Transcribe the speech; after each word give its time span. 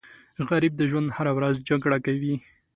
غریب 0.49 0.73
د 0.77 0.81
ژوند 0.91 1.07
هره 1.17 1.31
ورځ 1.37 1.55
جګړه 1.69 1.97
کوي 2.05 2.35